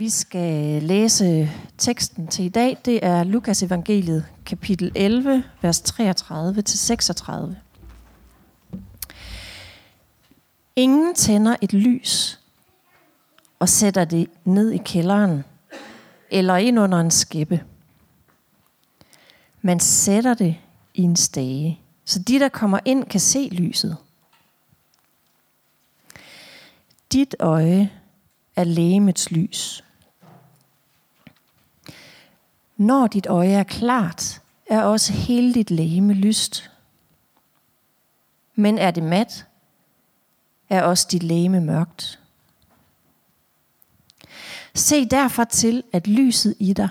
[0.00, 2.78] Vi skal læse teksten til i dag.
[2.84, 7.54] Det er Lukas evangeliet, kapitel 11, vers 33-36.
[10.76, 12.40] Ingen tænder et lys
[13.58, 15.44] og sætter det ned i kælderen
[16.30, 17.64] eller ind under en skæppe.
[19.62, 20.56] Man sætter det
[20.94, 23.96] i en stage, så de, der kommer ind, kan se lyset.
[27.12, 27.90] Dit øje
[28.56, 29.84] er lægemets lys.
[32.80, 36.70] Når dit øje er klart, er også hele dit lægeme lyst.
[38.54, 39.46] Men er det mat,
[40.68, 42.20] er også dit lægeme mørkt.
[44.74, 46.88] Se derfor til, at lyset i dig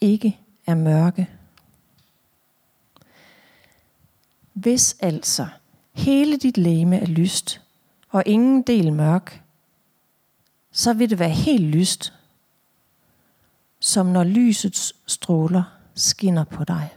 [0.00, 1.28] ikke er mørke.
[4.52, 5.46] Hvis altså
[5.92, 7.60] hele dit læme er lyst,
[8.08, 9.42] og ingen del mørk,
[10.72, 12.12] så vil det være helt lyst,
[13.82, 15.62] som når lysets stråler
[15.94, 16.96] skinner på dig.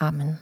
[0.00, 0.38] Amen.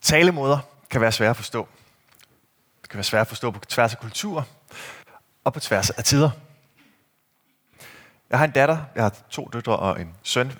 [0.00, 0.58] Talemåder
[0.90, 1.68] kan være svære at forstå.
[2.82, 4.48] Det kan være svære at forstå på tværs af kultur
[5.44, 6.49] og på tværs af tider.
[8.30, 10.52] Jeg har en datter, jeg har to døtre og en søn.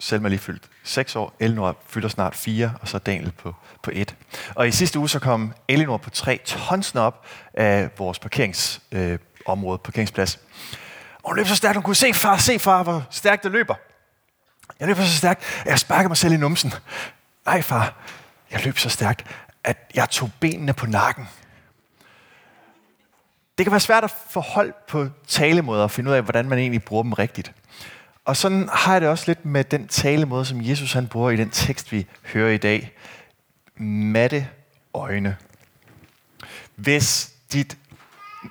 [0.00, 4.16] Selma lige fyldt 6 år, Elinor fylder snart 4, og så Daniel på, på 1.
[4.54, 9.84] Og i sidste uge så kom Elinor på 3 tonsene op af vores parkeringsområde, øh,
[9.84, 10.40] parkeringsplads.
[11.22, 13.74] Og hun løb så stærkt, hun kunne se far, se far, hvor stærkt det løber.
[14.80, 16.74] Jeg løber så stærkt, at jeg sparker mig selv i numsen.
[17.46, 17.94] Nej far,
[18.50, 19.26] jeg løb så stærkt,
[19.64, 21.28] at jeg tog benene på nakken.
[23.58, 26.58] Det kan være svært at få hold på talemåder og finde ud af, hvordan man
[26.58, 27.52] egentlig bruger dem rigtigt.
[28.24, 31.36] Og sådan har jeg det også lidt med den talemåde, som Jesus han bruger i
[31.36, 32.92] den tekst, vi hører i dag.
[33.76, 34.48] Matte
[34.94, 35.36] øjne.
[36.74, 37.78] Hvis dit,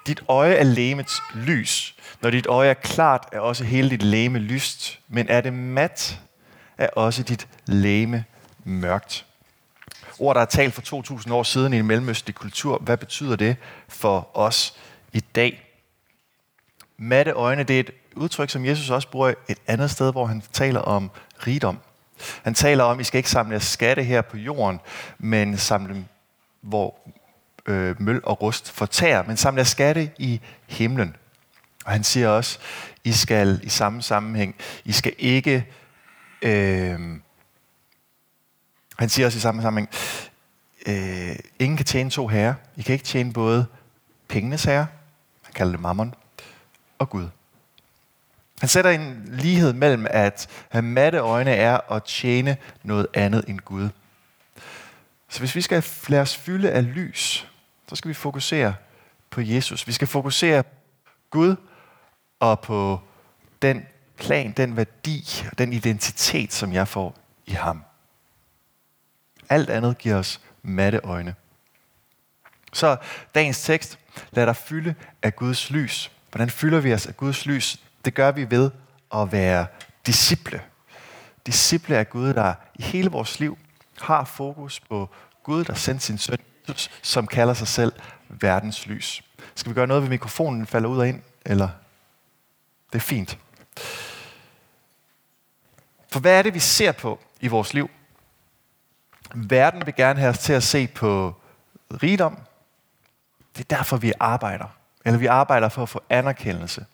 [0.07, 4.39] dit øje er lægemets lys, når dit øje er klart, er også hele dit læme
[4.39, 4.99] lyst.
[5.07, 6.19] Men er det mat,
[6.77, 8.25] er også dit læme
[8.63, 9.25] mørkt.
[10.19, 13.55] Ord, der er talt for 2000 år siden i en mellemøstlig kultur, hvad betyder det
[13.87, 14.77] for os
[15.13, 15.69] i dag?
[16.97, 20.43] Matte øjne, det er et udtryk, som Jesus også bruger et andet sted, hvor han
[20.53, 21.11] taler om
[21.47, 21.79] rigdom.
[22.43, 24.79] Han taler om, at I skal ikke samle skatte her på jorden,
[25.17, 26.05] men samle dem,
[26.61, 26.99] hvor
[27.65, 31.15] øh, møl og rust fortærer, men samle skatte i himlen.
[31.85, 32.59] Og han siger også,
[33.03, 35.65] I skal i samme sammenhæng, I skal ikke
[36.41, 36.99] øh,
[38.97, 39.89] han siger også i samme sammenhæng,
[40.87, 42.53] øh, ingen kan tjene to herrer.
[42.75, 43.65] I kan ikke tjene både
[44.27, 44.87] pengenes herre,
[45.53, 46.13] kalder det mammon,
[46.99, 47.27] og Gud.
[48.59, 53.59] Han sætter en lighed mellem at have matte øjne er at tjene noget andet end
[53.59, 53.89] Gud.
[55.29, 57.47] Så hvis vi skal lade os fylde af lys,
[57.89, 58.75] så skal vi fokusere
[59.29, 59.87] på Jesus.
[59.87, 60.69] Vi skal fokusere på
[61.29, 61.55] Gud
[62.39, 62.99] og på
[63.61, 63.85] den
[64.17, 67.15] plan, den værdi og den identitet, som jeg får
[67.45, 67.83] i ham.
[69.49, 71.35] Alt andet giver os matte øjne.
[72.73, 72.97] Så
[73.35, 73.99] dagens tekst,
[74.31, 76.11] lad dig fylde af Guds lys.
[76.31, 77.79] Hvordan fylder vi os af Guds lys?
[78.05, 78.71] Det gør vi ved
[79.15, 79.65] at være
[80.05, 80.61] disciple.
[81.45, 83.57] Disciple er Gud, der i hele vores liv
[84.01, 85.09] har fokus på
[85.43, 86.37] Gud, der sendte sin søn,
[87.01, 87.93] som kalder sig selv
[88.29, 89.23] verdens lys.
[89.55, 91.21] Skal vi gøre noget ved mikrofonen, falder ud og ind?
[91.45, 91.69] Eller?
[92.93, 93.37] Det er fint.
[96.11, 97.89] For hvad er det, vi ser på i vores liv?
[99.35, 101.35] Verden vil gerne have os til at se på
[102.03, 102.37] rigdom.
[103.57, 104.65] Det er derfor, vi arbejder.
[105.05, 106.85] Eller vi arbejder for at få anerkendelse.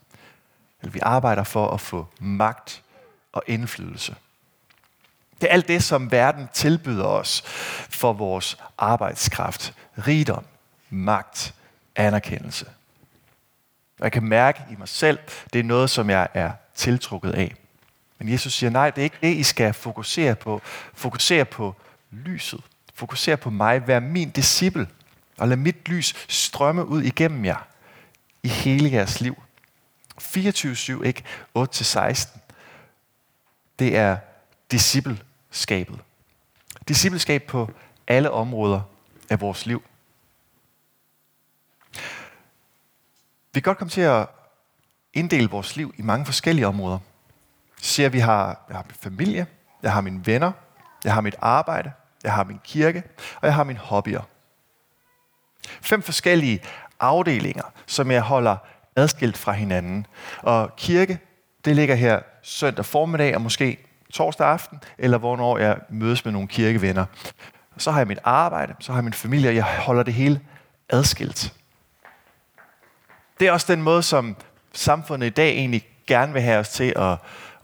[0.82, 2.84] Eller vi arbejder for at få magt
[3.34, 4.16] og indflydelse.
[5.42, 7.42] Det er alt det, som verden tilbyder os
[7.90, 9.74] for vores arbejdskraft.
[10.08, 10.46] Rigdom,
[10.90, 11.54] magt,
[11.96, 12.66] anerkendelse.
[14.00, 15.20] Og jeg kan mærke i mig selv,
[15.54, 17.56] det er noget, som jeg er tiltrukket af.
[18.20, 20.62] Men Jesus siger, nej, det er ikke det, I skal fokusere på.
[20.94, 21.76] Fokusere på
[22.12, 22.62] lyset.
[22.94, 23.88] Fokuser på mig.
[23.88, 24.88] Vær min disciple.
[25.40, 27.68] Og lad mit lys strømme ud igennem jer.
[28.44, 29.36] I hele jeres liv.
[30.22, 31.24] 24-7, ikke
[31.58, 32.38] 8-16.
[33.80, 34.18] Det er
[34.72, 36.00] discipleskabet.
[36.88, 37.72] Discipleskab på
[38.08, 38.82] alle områder
[39.30, 39.84] af vores liv.
[43.54, 44.28] Vi kan godt komme til at
[45.14, 47.00] inddele vores liv i mange forskellige områder.
[47.82, 49.48] Så at vi har, jeg har min familie,
[49.84, 50.52] jeg har mine venner,
[51.04, 51.92] jeg har mit arbejde,
[52.24, 53.04] jeg har min kirke,
[53.36, 54.22] og jeg har mine hobbyer.
[55.82, 56.60] Fem forskellige
[57.00, 58.58] afdelinger, som jeg holder
[58.96, 60.06] adskilt fra hinanden.
[60.42, 61.20] Og kirke,
[61.66, 63.78] det ligger her søndag formiddag og måske
[64.14, 67.06] torsdag aften, eller hvornår jeg mødes med nogle kirkevenner.
[67.78, 70.42] Så har jeg mit arbejde, så har jeg min familie, og jeg holder det hele
[70.90, 71.54] adskilt.
[73.40, 74.36] Det er også den måde, som
[74.74, 77.18] samfundet i dag egentlig gerne vil have os til at,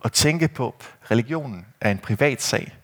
[0.06, 0.75] at tænke på.
[1.12, 2.75] Religionen er en privat sag.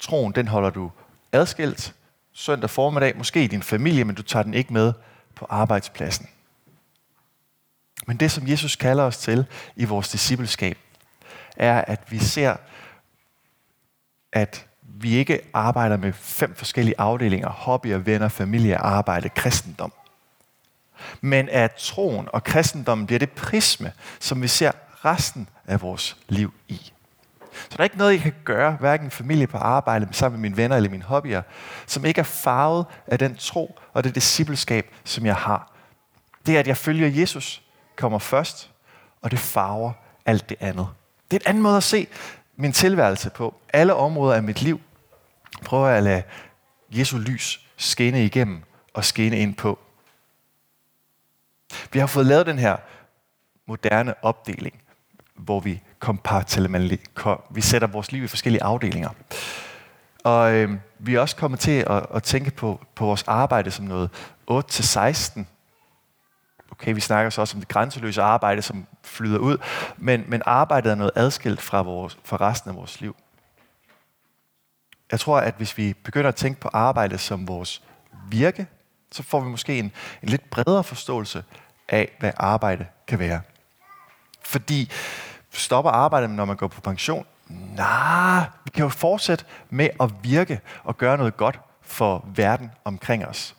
[0.00, 0.90] Troen, den holder du
[1.32, 1.94] adskilt
[2.32, 4.92] søndag formiddag, måske i din familie, men du tager den ikke med
[5.34, 6.28] på arbejdspladsen.
[8.06, 9.46] Men det, som Jesus kalder os til
[9.76, 10.78] i vores discipleskab,
[11.56, 12.56] er, at vi ser,
[14.32, 19.92] at vi ikke arbejder med fem forskellige afdelinger, hobbyer, venner, familie, arbejde, kristendom.
[21.20, 24.72] Men at troen og kristendommen bliver det prisme, som vi ser
[25.04, 26.92] resten af vores liv i.
[27.62, 30.56] Så der er ikke noget, jeg kan gøre, hverken familie på arbejde, sammen med mine
[30.56, 31.42] venner eller mine hobbyer,
[31.86, 35.72] som ikke er farvet af den tro og det discipleskab, som jeg har.
[36.46, 37.62] Det er, at jeg følger Jesus,
[37.96, 38.70] kommer først,
[39.22, 39.92] og det farver
[40.26, 40.88] alt det andet.
[41.30, 42.06] Det er en anden måde at se
[42.56, 43.54] min tilværelse på.
[43.72, 44.80] Alle områder af mit liv
[45.64, 46.22] prøver jeg at lade
[46.90, 48.62] Jesu lys skinne igennem
[48.94, 49.78] og skinne ind på.
[51.92, 52.76] Vi har fået lavet den her
[53.66, 54.82] moderne opdeling,
[55.34, 55.80] hvor vi
[57.50, 59.10] vi sætter vores liv i forskellige afdelinger.
[60.24, 63.84] Og øh, vi er også kommet til at, at tænke på, på vores arbejde som
[63.84, 64.10] noget
[64.50, 65.44] 8-16.
[66.72, 69.58] Okay, vi snakker så også om det grænseløse arbejde, som flyder ud,
[69.96, 73.16] men, men arbejdet er noget adskilt fra, vores, fra resten af vores liv.
[75.10, 77.82] Jeg tror, at hvis vi begynder at tænke på arbejde som vores
[78.28, 78.66] virke,
[79.12, 79.92] så får vi måske en,
[80.22, 81.44] en lidt bredere forståelse
[81.88, 83.40] af, hvad arbejde kan være.
[84.42, 84.90] Fordi
[85.52, 87.26] stopper arbejdet, når man går på pension?
[87.76, 93.26] Nej, vi kan jo fortsætte med at virke og gøre noget godt for verden omkring
[93.26, 93.54] os.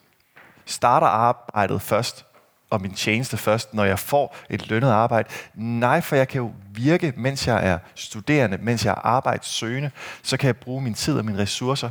[0.65, 2.25] Starter arbejdet først,
[2.69, 5.29] og min tjeneste først, når jeg får et lønnet arbejde.
[5.55, 9.91] Nej, for jeg kan jo virke, mens jeg er studerende, mens jeg er arbejdssøgende,
[10.23, 11.89] så kan jeg bruge min tid og mine ressourcer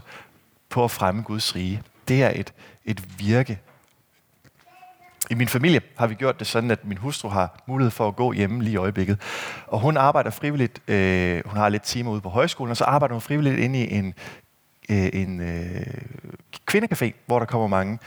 [0.69, 1.83] på at fremme Guds rige.
[2.09, 2.53] Det er et,
[2.85, 3.61] et virke,
[5.31, 8.17] i min familie har vi gjort det sådan, at min hustru har mulighed for at
[8.17, 9.21] gå hjemme lige i øjeblikket.
[9.67, 13.15] Og hun arbejder frivilligt, øh, hun har lidt timer ude på højskolen, og så arbejder
[13.15, 14.15] hun frivilligt inde i en,
[14.91, 15.87] øh, en øh,
[16.71, 17.99] kvindecafé, hvor der kommer mange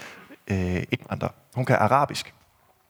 [0.47, 1.31] øh, indvandrere.
[1.55, 2.33] Hun kan arabisk.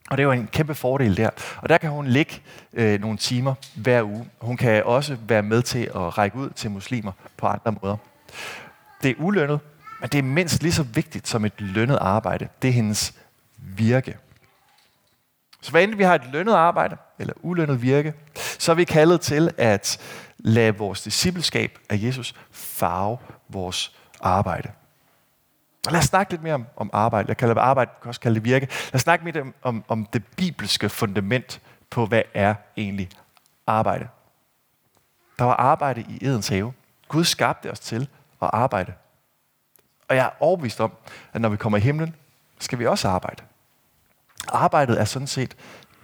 [0.09, 1.29] Og det er jo en kæmpe fordel der.
[1.57, 2.41] Og der kan hun ligge
[2.73, 4.29] øh, nogle timer hver uge.
[4.41, 7.97] Hun kan også være med til at række ud til muslimer på andre måder.
[9.03, 9.59] Det er ulønnet,
[10.01, 12.47] men det er mindst lige så vigtigt som et lønnet arbejde.
[12.61, 13.13] Det er hendes
[13.63, 14.17] virke.
[15.61, 19.21] Så hvad enten vi har et lønnet arbejde eller ulønnet virke, så er vi kaldet
[19.21, 19.99] til at
[20.37, 23.17] lade vores discipleskab af Jesus farve
[23.49, 24.71] vores arbejde.
[25.85, 27.27] Og lad os snakke lidt mere om, om arbejde.
[27.29, 28.65] Jeg kalder det arbejde, jeg kan også kalde det virke.
[28.65, 33.09] Lad os snakke mere om, om, om det bibelske fundament på, hvad er egentlig
[33.67, 34.07] arbejde.
[35.39, 36.73] Der var arbejde i Edens have.
[37.07, 38.07] Gud skabte os til
[38.41, 38.93] at arbejde.
[40.07, 40.91] Og jeg er overbevist om,
[41.33, 42.15] at når vi kommer i himlen,
[42.59, 43.43] skal vi også arbejde.
[44.53, 45.57] Arbejdet er sådan set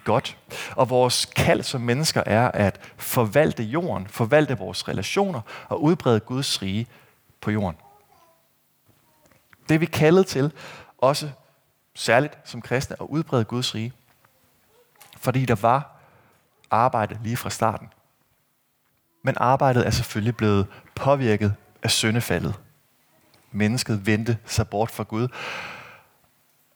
[0.04, 0.38] godt.
[0.76, 6.62] Og vores kald som mennesker er at forvalte jorden, forvalte vores relationer og udbrede Guds
[6.62, 6.88] rige
[7.42, 7.78] på jorden.
[9.70, 10.52] Det er vi kaldet til,
[10.98, 11.30] også
[11.96, 13.94] særligt som kristne, at udbrede Guds rige.
[15.18, 16.00] Fordi der var
[16.72, 17.90] arbejde lige fra starten.
[19.24, 22.60] Men arbejdet er selvfølgelig blevet påvirket af syndefaldet.
[23.52, 25.28] Mennesket vendte sig bort fra Gud.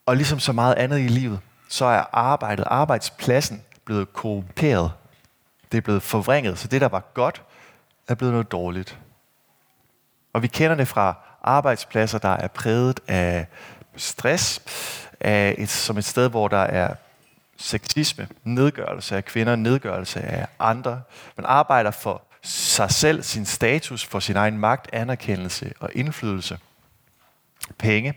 [0.05, 1.39] Og ligesom så meget andet i livet,
[1.73, 4.91] så er arbejdet, arbejdspladsen blevet korrumperet.
[5.71, 7.41] Det er blevet forvrænget, så det, der var godt,
[8.07, 8.99] er blevet noget dårligt.
[10.33, 13.47] Og vi kender det fra arbejdspladser, der er præget af
[13.95, 14.61] stress,
[15.19, 16.95] af et, som et sted, hvor der er
[17.57, 21.01] sexisme, nedgørelse af kvinder, nedgørelse af andre.
[21.37, 26.59] Man arbejder for sig selv, sin status, for sin egen magt, anerkendelse og indflydelse.
[27.77, 28.13] Penge.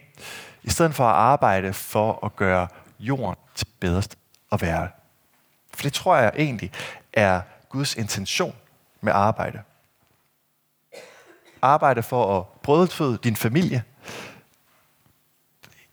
[0.62, 4.02] I stedet for at arbejde for at gøre jorden til bedre
[4.52, 4.88] at være.
[5.74, 6.72] For det tror jeg egentlig
[7.12, 8.56] er Guds intention
[9.00, 9.62] med arbejde.
[11.62, 13.82] Arbejde for at brødføde din familie.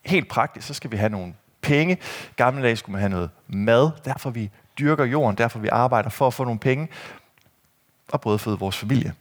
[0.06, 1.98] Helt praktisk, så skal vi have nogle penge.
[2.36, 3.92] Gamle dage skulle man have noget mad.
[4.06, 6.90] Derfor vi dyrker jorden, derfor vi arbejder for at få nogle penge
[8.12, 9.14] og brødføde vores familie.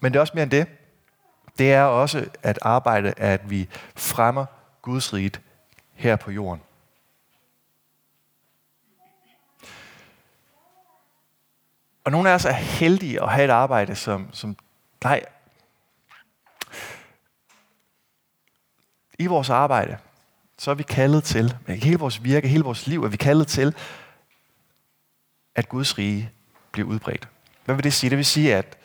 [0.00, 0.66] Men det er også mere end det.
[1.58, 4.46] Det er også at arbejde, at vi fremmer
[4.82, 5.30] Guds rige
[6.00, 6.62] her på jorden.
[12.04, 14.56] Og nogle af os er heldige at have et arbejde, som, som
[15.02, 15.22] dig.
[19.20, 19.98] i vores arbejde,
[20.58, 23.46] så er vi kaldet til, med hele vores virke, hele vores liv, er vi kaldet
[23.46, 23.74] til,
[25.54, 26.30] at Guds rige
[26.72, 27.28] bliver udbredt.
[27.64, 28.10] Hvad vil det sige?
[28.10, 28.78] Det vil sige, at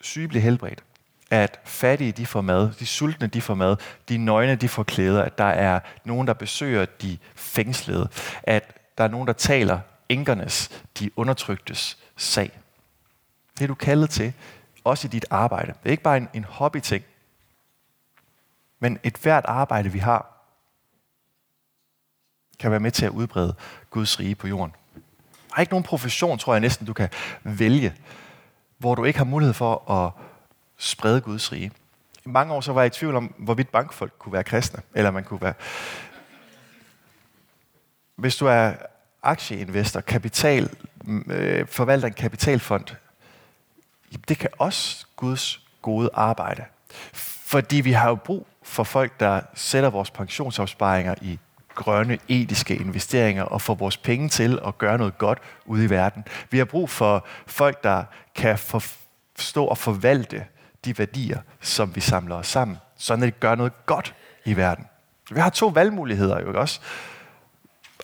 [0.00, 0.84] syge bliver helbredt,
[1.32, 3.76] at fattige de får mad, de sultne de får mad,
[4.08, 8.08] de nøgne de får klæder, at der er nogen, der besøger de fængslede,
[8.42, 12.50] at der er nogen, der taler enkernes, de undertryktes sag.
[13.58, 14.32] Det er du kaldet til,
[14.84, 15.72] også i dit arbejde.
[15.72, 17.04] Det er ikke bare en, en hobbyting,
[18.80, 20.26] men et hvert arbejde, vi har,
[22.58, 23.54] kan være med til at udbrede
[23.90, 24.74] Guds rige på jorden.
[25.48, 27.08] Der er ikke nogen profession, tror jeg næsten, du kan
[27.42, 27.94] vælge,
[28.78, 30.12] hvor du ikke har mulighed for at
[30.82, 31.72] sprede Guds rige.
[32.26, 35.10] I mange år så var jeg i tvivl om, hvorvidt bankfolk kunne være kristne, eller
[35.10, 35.54] man kunne være...
[38.16, 38.72] Hvis du er
[39.22, 40.70] aktieinvestor, kapital,
[41.26, 42.84] øh, forvalter en kapitalfond,
[44.28, 46.64] det kan også Guds gode arbejde.
[47.46, 51.38] Fordi vi har jo brug for folk, der sætter vores pensionsopsparinger i
[51.74, 56.24] grønne, etiske investeringer og får vores penge til at gøre noget godt ude i verden.
[56.50, 60.46] Vi har brug for folk, der kan forstå og forvalte
[60.84, 64.86] de værdier, som vi samler os sammen, så det gør noget godt i verden.
[65.30, 66.80] Vi har to valgmuligheder jo også.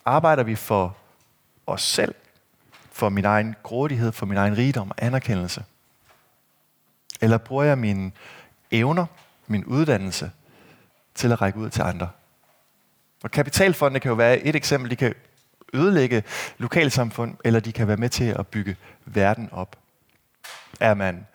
[0.04, 0.96] Arbejder vi for
[1.66, 2.14] os selv,
[2.92, 5.64] for min egen grådighed, for min egen rigdom og anerkendelse?
[7.20, 8.12] Eller bruger jeg mine
[8.70, 9.06] evner,
[9.46, 10.30] min uddannelse,
[11.14, 12.08] til at række ud til andre?
[13.22, 14.90] Og kapitalfonde kan jo være et eksempel.
[14.90, 15.14] De kan
[15.74, 16.22] ødelægge
[16.58, 19.76] lokalsamfund, eller de kan være med til at bygge verden op.
[20.80, 21.26] Er man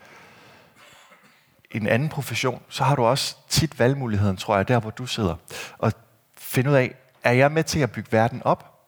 [1.73, 5.35] en anden profession, så har du også tit valgmuligheden, tror jeg, der hvor du sidder.
[5.77, 5.93] Og
[6.37, 8.79] finde ud af, er jeg med til at bygge verden op,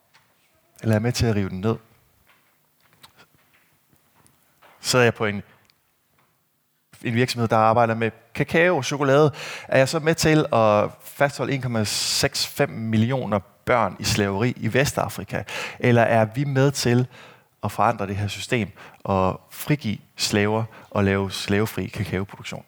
[0.81, 1.75] eller er jeg med til at rive den ned?
[4.79, 5.43] Sidder jeg på en
[7.05, 9.31] en virksomhed, der arbejder med kakao og chokolade,
[9.67, 15.43] er jeg så med til at fastholde 1,65 millioner børn i slaveri i Vestafrika?
[15.79, 17.07] Eller er vi med til
[17.63, 18.71] at forandre det her system
[19.03, 22.65] og frigive slaver og lave slavefri kakaoproduktion?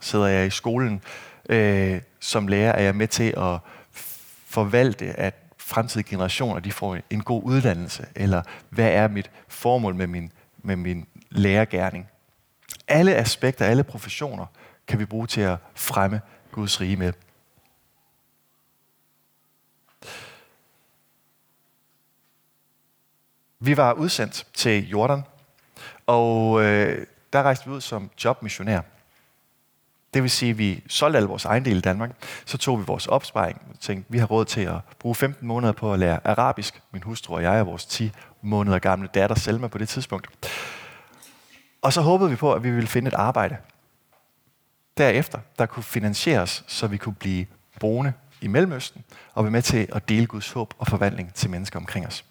[0.00, 1.02] Sidder jeg i skolen
[1.48, 3.58] øh, som lærer, er jeg med til at
[4.46, 8.06] forvalte, at fremtidige generationer de får en god uddannelse?
[8.14, 12.08] Eller hvad er mit formål med min, med min lærergærning?
[12.88, 14.46] Alle aspekter, alle professioner
[14.86, 16.20] kan vi bruge til at fremme
[16.52, 17.12] Guds rige med.
[23.58, 25.22] Vi var udsendt til Jordan,
[26.06, 28.80] og øh, der rejste vi ud som jobmissionær.
[30.14, 32.10] Det vil sige, at vi solgte alle vores ejendele i Danmark.
[32.44, 35.72] Så tog vi vores opsparing og tænkte, vi har råd til at bruge 15 måneder
[35.72, 36.82] på at lære arabisk.
[36.92, 38.12] Min hustru og jeg og vores 10
[38.42, 40.28] måneder gamle datter Selma på det tidspunkt.
[41.82, 43.56] Og så håbede vi på, at vi ville finde et arbejde.
[44.98, 47.46] Derefter, der kunne finansieres, så vi kunne blive
[47.80, 51.78] boende i Mellemøsten og være med til at dele Guds håb og forvandling til mennesker
[51.78, 52.24] omkring os.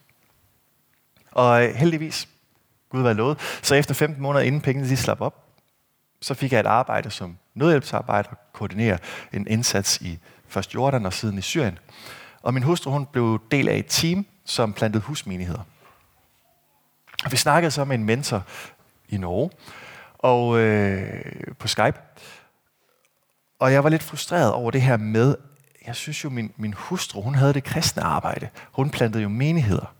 [1.32, 2.28] Og øh, heldigvis,
[2.90, 5.49] Gud var lovet, så efter 15 måneder inden pengene de slap op,
[6.22, 8.98] så fik jeg et arbejde som nødhjælpsarbejder, koordinere
[9.34, 11.80] en indsats i først Jordan og siden i Syrien.
[12.42, 15.62] Og min hustru hun blev del af et team, som plantede husmenigheder.
[17.26, 18.44] Og vi snakkede så med en mentor
[19.10, 19.50] i Norge
[20.18, 21.24] og øh,
[21.60, 22.00] på Skype.
[23.60, 25.36] Og jeg var lidt frustreret over det her med,
[25.88, 28.50] jeg synes jo, min, min hustru, hun havde det kristne arbejde.
[28.72, 29.94] Hun plantede jo menigheder.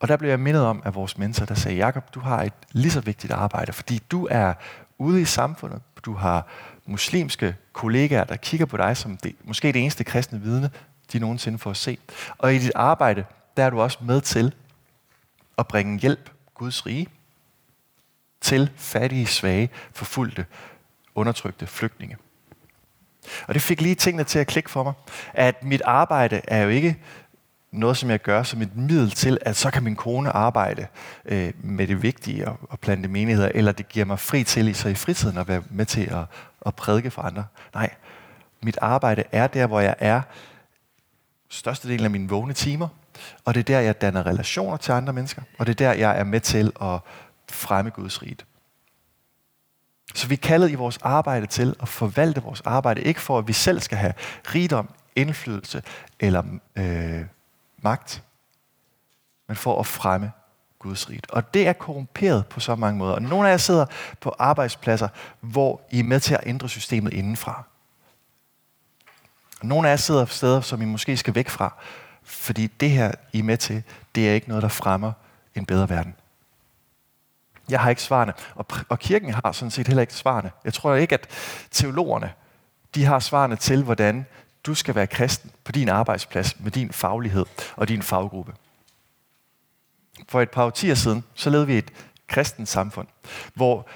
[0.00, 2.52] Og der blev jeg mindet om af vores mentor, der sagde, Jakob, du har et
[2.72, 4.54] lige så vigtigt arbejde, fordi du er
[4.98, 5.82] ude i samfundet.
[6.04, 6.46] Du har
[6.86, 10.70] muslimske kollegaer, der kigger på dig som det, måske det eneste kristne vidne,
[11.12, 11.98] de nogensinde får at se.
[12.38, 13.24] Og i dit arbejde,
[13.56, 14.54] der er du også med til
[15.58, 17.06] at bringe hjælp, Guds rige,
[18.40, 20.46] til fattige, svage, forfulgte,
[21.14, 22.16] undertrykte flygtninge.
[23.48, 24.92] Og det fik lige tingene til at klikke for mig,
[25.34, 26.96] at mit arbejde er jo ikke
[27.72, 30.86] noget, som jeg gør som et middel til, at så kan min kone arbejde
[31.24, 34.72] øh, med det vigtige og, og plante menigheder, eller det giver mig fri til i,
[34.72, 36.24] så i fritiden at være med til at,
[36.66, 37.44] at prædike for andre.
[37.74, 37.90] Nej,
[38.62, 40.22] mit arbejde er der, hvor jeg er
[41.50, 42.88] størstedelen af mine vågne timer,
[43.44, 46.18] og det er der, jeg danner relationer til andre mennesker, og det er der, jeg
[46.18, 46.98] er med til at
[47.50, 48.36] fremme Guds rige.
[50.14, 53.48] Så vi er kaldet i vores arbejde til at forvalte vores arbejde, ikke for at
[53.48, 54.12] vi selv skal have
[54.54, 55.82] rigdom, indflydelse
[56.20, 56.42] eller
[56.76, 57.24] øh,
[57.86, 58.22] magt,
[59.46, 60.32] men for at fremme
[60.78, 61.20] Guds rige.
[61.28, 63.14] Og det er korrumperet på så mange måder.
[63.14, 63.86] Og nogle af jer sidder
[64.20, 65.08] på arbejdspladser,
[65.40, 67.64] hvor I er med til at ændre systemet indenfra.
[69.60, 71.74] Og nogle af jer sidder på steder, som I måske skal væk fra,
[72.22, 73.82] fordi det her, I er med til,
[74.14, 75.12] det er ikke noget, der fremmer
[75.54, 76.14] en bedre verden.
[77.68, 80.50] Jeg har ikke svarene, og, og kirken har sådan set heller ikke svarene.
[80.64, 81.28] Jeg tror ikke, at
[81.70, 82.32] teologerne
[82.94, 84.26] de har svarene til, hvordan
[84.66, 87.46] du skal være kristen på din arbejdsplads med din faglighed
[87.76, 88.54] og din faggruppe.
[90.28, 91.90] For et par årtier siden, så levede vi et
[92.26, 93.06] kristent samfund,
[93.54, 93.88] hvor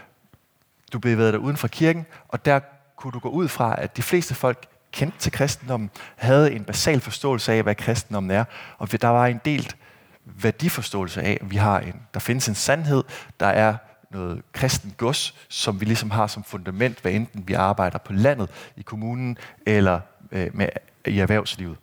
[0.92, 2.60] du bevægede dig uden for kirken, og der
[2.96, 7.00] kunne du gå ud fra, at de fleste folk kendte til kristendommen, havde en basal
[7.00, 8.44] forståelse af, hvad kristendommen er,
[8.78, 9.76] og der var en delt
[10.24, 13.04] værdiforståelse af, at vi har en, der findes en sandhed,
[13.40, 13.76] der er
[14.10, 18.50] noget kristen gods, som vi ligesom har som fundament, hvad enten vi arbejder på landet,
[18.76, 20.00] i kommunen eller
[20.32, 20.68] øh, med,
[21.06, 21.76] i erhvervslivet.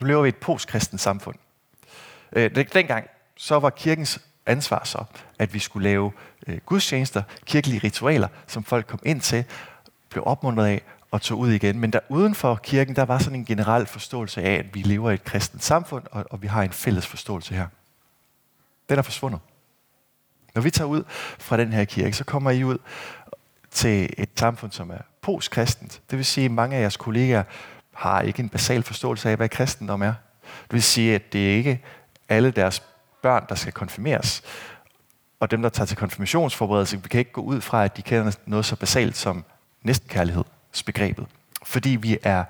[0.00, 1.36] Nu lever vi i et postkristent samfund.
[2.32, 5.04] Øh, dengang så var kirkens ansvar så,
[5.38, 6.12] at vi skulle lave
[6.46, 9.44] øh, gudstjenester, kirkelige ritualer, som folk kom ind til,
[10.10, 11.78] blev opmuntret af og tog ud igen.
[11.78, 15.10] Men der uden for kirken, der var sådan en generel forståelse af, at vi lever
[15.10, 17.66] i et kristent samfund, og, og vi har en fælles forståelse her.
[18.88, 19.40] Den er forsvundet.
[20.54, 21.04] Når vi tager ud
[21.38, 22.78] fra den her kirke, så kommer I ud
[23.74, 26.02] til et samfund, som er postkristent.
[26.10, 27.42] Det vil sige, at mange af jeres kollegaer
[27.94, 30.14] har ikke en basal forståelse af, hvad kristendom er.
[30.42, 31.84] Det vil sige, at det er ikke
[32.28, 32.82] alle deres
[33.22, 34.42] børn, der skal konfirmeres.
[35.40, 38.32] Og dem, der tager til konfirmationsforberedelse, vi kan ikke gå ud fra, at de kender
[38.46, 39.44] noget så basalt som
[39.82, 41.26] næstenkærlighedsbegrebet.
[41.64, 42.44] Fordi vi er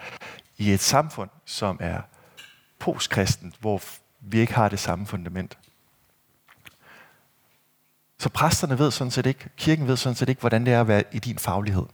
[0.59, 2.00] i et samfund, som er
[2.78, 3.83] postkristent, hvor
[4.21, 5.59] vi ikke har det samme fundament.
[8.18, 10.88] Så præsterne ved sådan set ikke, kirken ved sådan set ikke, hvordan det er at
[10.88, 11.85] være i din faglighed.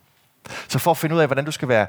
[0.68, 1.86] Så for at finde ud af, hvordan du skal være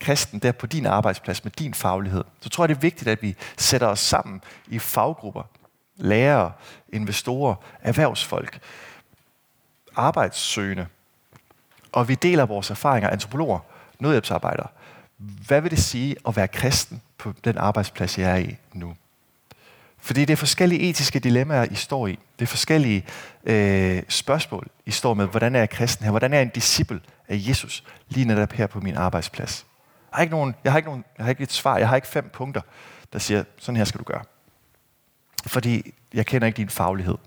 [0.00, 3.22] kristen der på din arbejdsplads med din faglighed, så tror jeg, det er vigtigt, at
[3.22, 5.42] vi sætter os sammen i faggrupper.
[5.96, 6.52] Lærere,
[6.92, 8.60] investorer, erhvervsfolk,
[9.96, 10.86] arbejdssøgende.
[11.92, 13.58] Og vi deler vores erfaringer, antropologer,
[13.98, 14.68] nødhjælpsarbejdere.
[15.16, 18.96] Hvad vil det sige at være kristen på den arbejdsplads, jeg er i nu?
[20.00, 22.18] Fordi det er forskellige etiske dilemmaer, I står i.
[22.38, 23.06] Det er forskellige
[23.44, 25.26] øh, spørgsmål, I står med.
[25.26, 26.10] Hvordan er jeg kristen her?
[26.10, 29.66] Hvordan er jeg en disciple af Jesus lige netop her på min arbejdsplads?
[30.10, 31.78] Jeg har ikke, nogen, jeg har ikke, nogen, jeg har ikke et svar.
[31.78, 32.60] Jeg har ikke fem punkter,
[33.12, 34.22] der siger, sådan her skal du gøre.
[35.46, 37.18] Fordi jeg kender ikke din faglighed.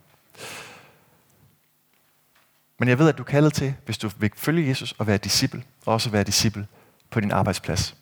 [2.80, 5.18] Men jeg ved, at du er kaldet til, hvis du vil følge Jesus og være
[5.18, 6.68] disciple, og også være disciple
[7.10, 7.96] på din arbejdsplads.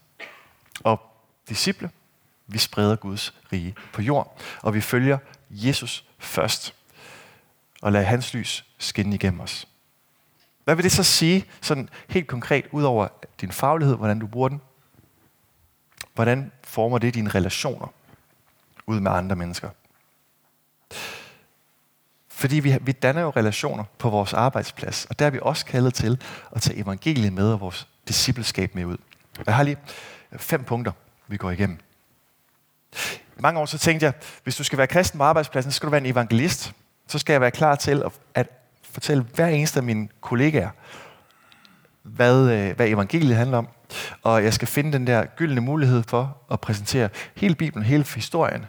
[0.84, 1.02] Og
[1.50, 1.90] disciple,
[2.54, 5.18] vi spreder Guds rige på jord, og vi følger
[5.50, 6.74] Jesus først,
[7.82, 9.68] og lader hans lys skinne igennem os.
[10.64, 13.08] Hvad vil det så sige, sådan helt konkret, ud over
[13.42, 14.62] din faglighed, hvordan du bruger den?
[16.14, 17.88] Hvordan former det dine relationer
[18.88, 19.70] ud med andre mennesker?
[22.28, 25.94] Fordi vi, vi danner jo relationer på vores arbejdsplads, og der er vi også kaldet
[25.94, 28.98] til at tage evangeliet med og vores discipleskab med ud.
[29.46, 29.78] Jeg har lige
[30.38, 30.92] fem punkter,
[31.28, 31.80] vi går igennem.
[33.38, 35.92] Mange år så tænkte jeg, hvis du skal være kristen på arbejdspladsen, så skal du
[35.92, 36.74] være en evangelist.
[37.08, 38.48] Så skal jeg være klar til at, at
[38.92, 40.70] fortælle hver eneste af mine kollegaer,
[42.04, 43.68] hvad, øh, hvad evangeliet handler om.
[44.24, 48.66] Og jeg skal finde den der gyldne mulighed for at præsentere hele Bibelen, hele historien.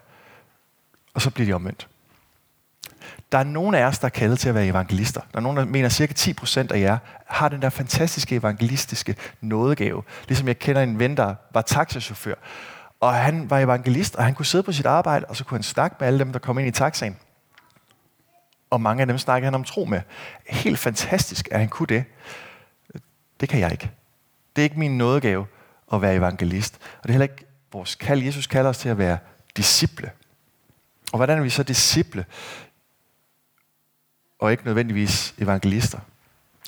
[1.15, 1.89] Og så bliver de omvendt.
[3.33, 5.21] Der er nogen af os, der er kaldet til at være evangelister.
[5.21, 9.17] Der er nogen, der mener, at cirka 10% af jer har den der fantastiske evangelistiske
[9.41, 10.03] nådegave.
[10.29, 12.35] Ligesom jeg kender en ven, der var taxachauffør.
[13.03, 15.63] Og han var evangelist, og han kunne sidde på sit arbejde, og så kunne han
[15.63, 17.17] snakke med alle dem, der kom ind i taxaen.
[18.71, 20.01] Og mange af dem snakkede han om tro med.
[20.47, 22.05] Helt fantastisk, at han kunne det.
[23.41, 23.91] Det kan jeg ikke.
[24.57, 25.47] Det er ikke min nådegave
[25.93, 26.75] at være evangelist.
[26.75, 28.23] Og det er heller ikke vores kald.
[28.23, 29.19] Jesus kalder os til at være
[29.57, 30.11] disciple.
[31.13, 32.27] Og hvordan er vi så disciple?
[34.39, 35.99] Og ikke nødvendigvis evangelister.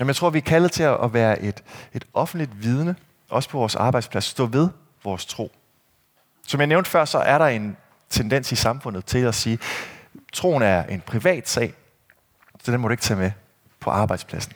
[0.01, 2.97] Jamen, jeg tror, vi er kaldet til at være et, et offentligt vidne,
[3.29, 4.25] også på vores arbejdsplads.
[4.25, 4.69] Stå ved
[5.05, 5.53] vores tro.
[6.47, 7.77] Som jeg nævnte før, så er der en
[8.11, 9.59] tendens i samfundet til at sige,
[10.33, 11.75] troen er en privat sag,
[12.65, 13.31] så den må du ikke tage med
[13.81, 14.53] på arbejdspladsen.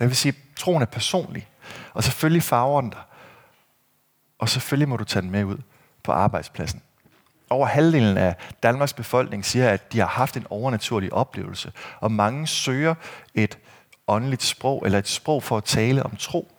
[0.00, 1.48] Jeg vil sige, troen er personlig,
[1.94, 3.00] og selvfølgelig farver den dig.
[4.38, 5.58] Og selvfølgelig må du tage den med ud
[6.02, 6.82] på arbejdspladsen.
[7.50, 12.46] Over halvdelen af Danmarks befolkning siger, at de har haft en overnaturlig oplevelse, og mange
[12.46, 12.94] søger
[13.34, 13.58] et
[14.08, 16.52] åndeligt sprog, eller et sprog for at tale om tro.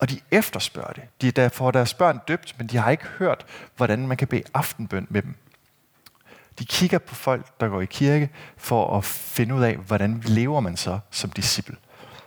[0.00, 1.02] Og de efterspørger det.
[1.20, 4.42] De der får deres børn døbt, men de har ikke hørt, hvordan man kan bede
[4.54, 5.34] aftenbøn med dem.
[6.58, 10.60] De kigger på folk, der går i kirke, for at finde ud af, hvordan lever
[10.60, 11.76] man så som disciple.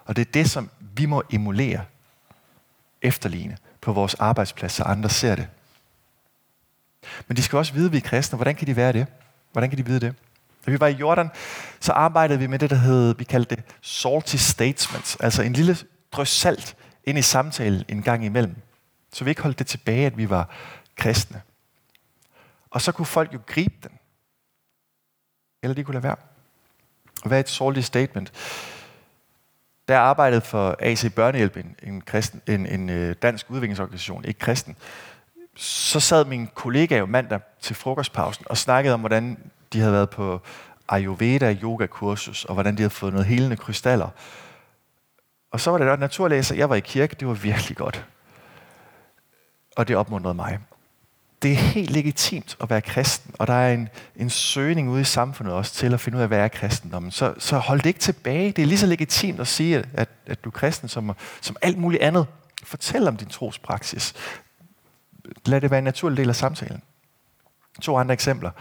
[0.06, 1.82] Og det er det, som vi må emulere,
[3.02, 5.48] efterligne på vores arbejdsplads, så andre ser det.
[7.28, 8.36] Men de skal også vide, at vi er kristne.
[8.36, 9.08] Hvordan kan de være det?
[9.52, 10.16] Hvordan kan de vide det?
[10.66, 11.30] Da vi var i Jordan,
[11.80, 15.78] så arbejdede vi med det, der hed, vi kaldte det salty statements, altså en lille
[16.12, 18.56] drøs salt ind i samtalen en gang imellem.
[19.14, 20.50] Så vi ikke holdt det tilbage, at vi var
[20.96, 21.42] kristne.
[22.70, 23.92] Og så kunne folk jo gribe den.
[25.64, 26.16] Eller de kunne lade være.
[27.22, 28.32] Og hvad er et salty statement?
[29.88, 34.76] Der arbejdede for AC Børnehjælp, en, en, kristen, en, en øh, dansk udviklingsorganisation, ikke kristen,
[35.56, 40.10] så sad min kollega jo mandag til frokostpausen og snakkede om, hvordan de havde været
[40.10, 40.42] på
[40.90, 44.10] Ayurveda yoga kursus, og hvordan de havde fået noget helende krystaller.
[45.54, 48.06] Og så var det der naturlæser, jeg var i kirke, det var virkelig godt.
[49.76, 50.60] Og det opmuntrede mig.
[51.42, 55.04] Det er helt legitimt at være kristen, og der er en, en søgning ude i
[55.04, 57.12] samfundet også til at finde ud af, hvad er kristendommen.
[57.12, 58.52] Så, så hold det ikke tilbage.
[58.52, 61.78] Det er lige så legitimt at sige, at, at du er kristen som, som alt
[61.78, 62.28] muligt andet.
[62.64, 64.14] Fortæl om din trospraksis.
[65.46, 66.82] Lad det være en naturlig del af samtalen.
[67.82, 68.52] To andre eksempler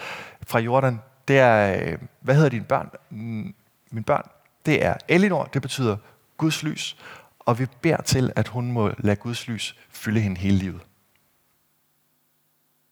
[0.46, 1.00] fra Jordan.
[1.28, 2.90] Det er, øh, hvad hedder dine børn?
[3.10, 3.54] Min
[3.92, 4.28] mine børn,
[4.66, 5.96] det er Elinor, det betyder
[6.42, 6.96] Guds lys,
[7.38, 10.80] og vi beder til, at hun må lade Guds lys fylde hende hele livet.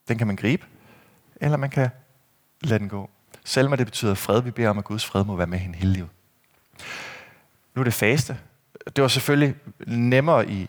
[0.08, 0.66] Den kan man gribe,
[1.36, 1.90] eller man kan
[2.60, 3.10] lade den gå.
[3.44, 5.92] Selvom det betyder fred, vi beder om, at Guds fred må være med hende hele
[5.92, 6.08] livet.
[7.74, 8.38] Nu er det faste.
[8.96, 9.54] Det var selvfølgelig
[9.86, 10.68] nemmere i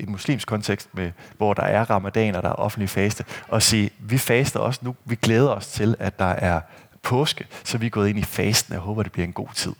[0.00, 3.90] en muslimsk kontekst, med, hvor der er ramadan og der er offentlig faste, at sige,
[3.98, 6.60] vi faster også nu, vi glæder os til, at der er
[7.02, 9.48] påske, så vi er gået ind i fasten, og jeg håber, det bliver en god
[9.54, 9.72] tid.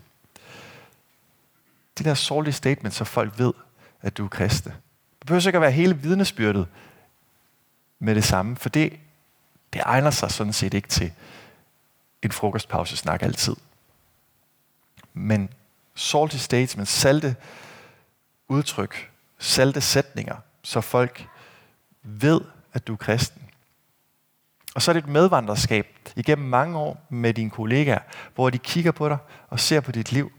[1.98, 3.52] De der salty statements, så folk ved,
[4.02, 4.72] at du er kristne.
[5.18, 6.66] Det behøver ikke at være hele vidnesbyrdet
[7.98, 8.92] med det samme, for det,
[9.72, 11.12] det egner sig sådan set ikke til
[12.22, 13.56] en frokostpause snak altid.
[15.14, 15.48] Men
[15.94, 17.36] salty statements, salte
[18.48, 21.28] udtryk, salte sætninger, så folk
[22.02, 22.40] ved,
[22.72, 23.42] at du er kristen.
[24.74, 27.98] Og så er det et medvandrerskab igennem mange år med dine kollegaer,
[28.34, 30.32] hvor de kigger på dig og ser på dit liv.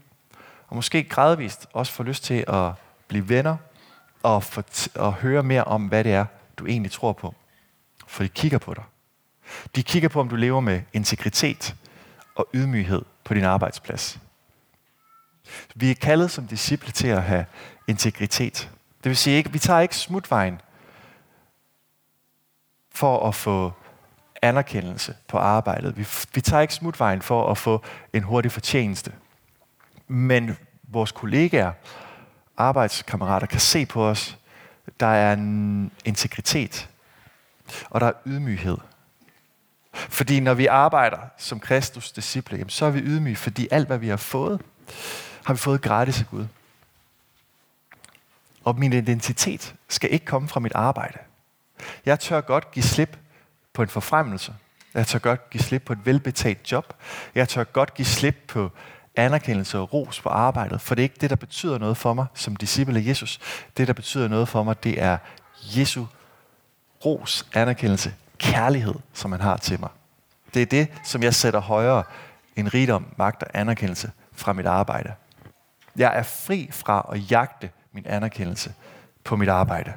[0.68, 2.72] Og måske gradvist også få lyst til at
[3.08, 3.56] blive venner
[4.22, 6.24] og, for og høre mere om, hvad det er,
[6.58, 7.34] du egentlig tror på.
[8.06, 8.84] For de kigger på dig.
[9.76, 11.76] De kigger på, om du lever med integritet
[12.34, 14.18] og ydmyghed på din arbejdsplads.
[15.74, 17.46] Vi er kaldet som disciple til at have
[17.86, 18.70] integritet.
[19.04, 20.60] Det vil sige, at vi tager ikke smutvejen
[22.94, 23.72] for at få
[24.42, 25.96] anerkendelse på arbejdet.
[25.96, 29.12] Vi, vi tager ikke smutvejen for at få en hurtig fortjeneste.
[30.08, 31.72] Men vores kollegaer,
[32.56, 34.38] arbejdskammerater kan se på os,
[35.00, 36.88] der er en integritet,
[37.90, 38.78] og der er ydmyghed.
[39.92, 44.08] Fordi når vi arbejder som Kristus disciple, så er vi ydmyge, fordi alt hvad vi
[44.08, 44.60] har fået,
[45.44, 46.46] har vi fået gratis af Gud.
[48.64, 51.18] Og min identitet skal ikke komme fra mit arbejde.
[52.06, 53.18] Jeg tør godt give slip
[53.72, 54.54] på en forfremmelse.
[54.94, 56.94] Jeg tør godt give slip på et velbetalt job.
[57.34, 58.70] Jeg tør godt give slip på
[59.18, 62.26] anerkendelse og ros på arbejdet, for det er ikke det, der betyder noget for mig
[62.34, 63.40] som disciple af Jesus.
[63.76, 65.18] Det, der betyder noget for mig, det er
[65.76, 66.04] Jesu
[67.04, 69.90] ros, anerkendelse, kærlighed, som han har til mig.
[70.54, 72.04] Det er det, som jeg sætter højere
[72.56, 75.14] end rigdom, magt og anerkendelse fra mit arbejde.
[75.96, 78.74] Jeg er fri fra at jagte min anerkendelse
[79.24, 79.92] på mit arbejde.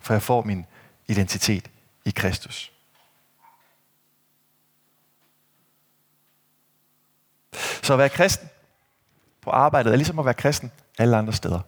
[0.00, 0.66] For jeg får min
[1.08, 1.70] identitet
[2.04, 2.73] i Kristus.
[7.82, 8.48] Så at være kristen
[9.42, 11.60] på arbejdet er ligesom at være kristen alle andre steder.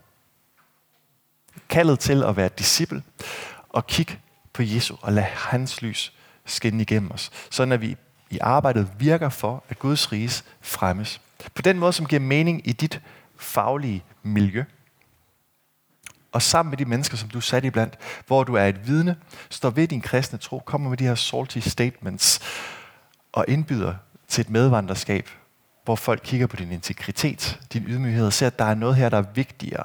[1.68, 3.02] Kaldet til at være disciple
[3.68, 4.18] og kigge
[4.52, 6.12] på Jesu og lade hans lys
[6.44, 7.30] skinne igennem os.
[7.50, 7.96] Sådan at vi
[8.30, 11.20] i arbejdet virker for, at Guds riges fremmes.
[11.54, 13.00] På den måde, som giver mening i dit
[13.36, 14.64] faglige miljø.
[16.32, 18.86] Og sammen med de mennesker, som du er sat i blandt, hvor du er et
[18.86, 19.16] vidne,
[19.50, 22.40] står ved din kristne tro, kommer med de her salty statements
[23.32, 23.94] og indbyder
[24.28, 25.28] til et medvandrerskab,
[25.86, 29.08] hvor folk kigger på din integritet, din ydmyghed og ser, at der er noget her,
[29.08, 29.84] der er vigtigere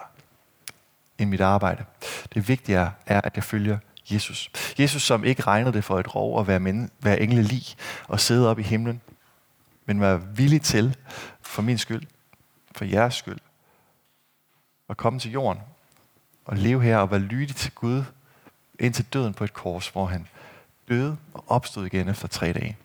[1.18, 1.86] end mit arbejde.
[2.34, 3.78] Det vigtigere er, at jeg følger
[4.12, 4.52] Jesus.
[4.80, 7.64] Jesus, som ikke regnede det for et rov at være, men, være engle lig
[8.08, 9.02] og sidde op i himlen,
[9.86, 10.98] men var villig til,
[11.42, 12.04] for min skyld,
[12.76, 13.40] for jeres skyld,
[14.90, 15.62] at komme til jorden
[16.46, 18.04] og leve her og være lydig til Gud
[18.80, 20.28] indtil døden på et kors, hvor han
[20.90, 22.78] døde og opstod igen efter tre dage.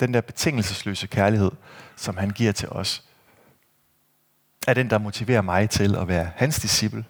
[0.00, 1.50] Den der betingelsesløse kærlighed,
[1.96, 3.02] som han giver til os,
[4.66, 7.04] er den, der motiverer mig til at være hans disciple.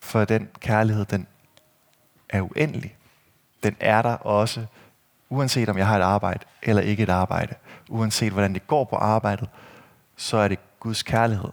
[0.00, 1.26] For den kærlighed, den
[2.28, 2.96] er uendelig.
[3.62, 4.66] Den er der også,
[5.28, 7.54] uanset om jeg har et arbejde eller ikke et arbejde.
[7.88, 9.48] Uanset hvordan det går på arbejdet,
[10.16, 11.50] så er det Guds kærlighed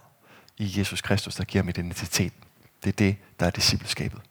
[0.58, 2.34] i Jesus Kristus, der giver mig identitet.
[2.84, 4.22] Det er det, der er discipleskabet.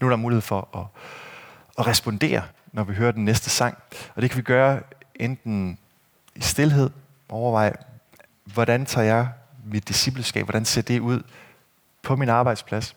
[0.00, 0.86] Nu er der mulighed for at,
[1.78, 3.78] at respondere, når vi hører den næste sang.
[4.14, 4.80] Og det kan vi gøre
[5.14, 5.78] enten
[6.34, 6.90] i stillhed,
[7.28, 7.72] overveje,
[8.44, 9.28] hvordan tager jeg
[9.64, 11.22] mit discipleskab, hvordan ser det ud
[12.02, 12.96] på min arbejdsplads?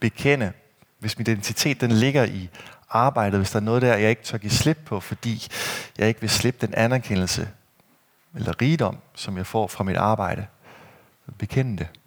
[0.00, 0.52] Bekende,
[0.98, 2.48] hvis min identitet den ligger i
[2.90, 5.48] arbejdet, hvis der er noget der, jeg ikke tør give slip på, fordi
[5.98, 7.48] jeg ikke vil slippe den anerkendelse
[8.34, 10.46] eller rigdom, som jeg får fra mit arbejde.
[11.38, 11.99] Bekende det.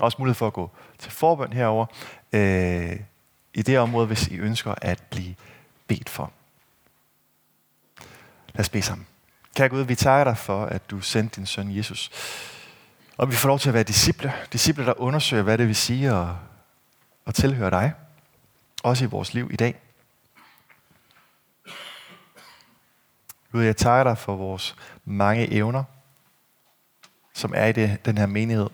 [0.00, 1.86] Også mulighed for at gå til forbøn herover
[2.32, 3.00] øh,
[3.54, 5.34] i det område, hvis I ønsker at blive
[5.86, 6.32] bedt for.
[8.54, 9.06] Lad os bede sammen.
[9.56, 12.10] Kære Gud, vi takker dig for, at du sendte din søn Jesus.
[13.16, 14.32] Og vi får lov til at være disciple.
[14.52, 16.26] Disciple, der undersøger, hvad det vil sige at,
[17.26, 17.92] at tilhøre dig.
[18.82, 19.80] Også i vores liv i dag.
[23.52, 25.84] Gud, jeg takker dig for vores mange evner,
[27.38, 28.68] som er i det, den her menighed,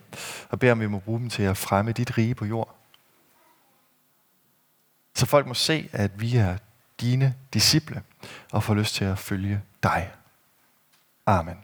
[0.48, 2.76] og beder om, vi må bruge dem til at fremme dit rige på jord.
[5.14, 6.56] Så folk må se, at vi er
[7.00, 8.02] dine disciple,
[8.52, 10.10] og får lyst til at følge dig.
[11.26, 11.56] Amen.